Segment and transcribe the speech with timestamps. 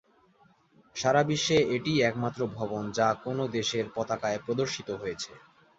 [0.95, 5.31] সারা বিশ্বে এটিই একমাত্র ভবন যা কোন দেশের পতাকায় প্রদর্শিত হয়েছে।